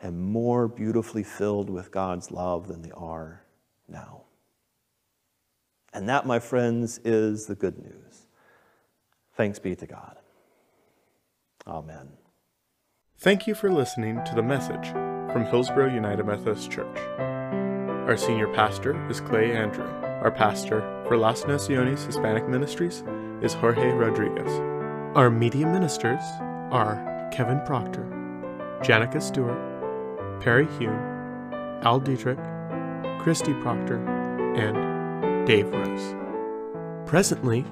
and 0.02 0.20
more 0.20 0.66
beautifully 0.66 1.22
filled 1.22 1.70
with 1.70 1.92
God's 1.92 2.32
love 2.32 2.66
than 2.66 2.82
they 2.82 2.90
are 2.90 3.44
now. 3.88 4.22
And 5.94 6.08
that, 6.08 6.26
my 6.26 6.40
friends, 6.40 6.98
is 7.04 7.46
the 7.46 7.54
good 7.54 7.78
news. 7.78 8.26
Thanks 9.36 9.58
be 9.58 9.76
to 9.76 9.86
God. 9.86 10.16
Amen. 11.66 12.08
Thank 13.18 13.46
you 13.46 13.54
for 13.54 13.70
listening 13.70 14.20
to 14.24 14.34
the 14.34 14.42
message 14.42 14.88
from 15.32 15.44
Hillsboro 15.46 15.94
United 15.94 16.26
Methodist 16.26 16.70
Church. 16.70 16.98
Our 18.08 18.16
senior 18.16 18.52
pastor 18.52 19.08
is 19.08 19.20
Clay 19.20 19.52
Andrew. 19.52 19.88
Our 20.22 20.32
pastor 20.32 20.80
for 21.06 21.16
Las 21.16 21.46
Naciones 21.46 22.04
Hispanic 22.04 22.48
Ministries 22.48 23.04
is 23.42 23.54
Jorge 23.54 23.90
Rodriguez. 23.90 24.50
Our 25.14 25.30
media 25.30 25.66
ministers 25.66 26.22
are 26.72 27.28
Kevin 27.32 27.60
Proctor, 27.60 28.04
Janica 28.82 29.22
Stewart, 29.22 29.71
Perry 30.40 30.66
Heun, 30.78 30.96
Al 31.82 32.00
Dietrich, 32.00 32.38
Kristi 33.20 33.60
Proctor, 33.62 33.98
and 34.56 35.46
Dave 35.46 35.70
Rose. 35.72 36.14
Presently, 37.06 37.64